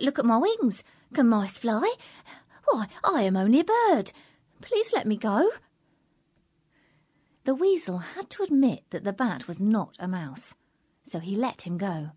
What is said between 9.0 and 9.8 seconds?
the Bat was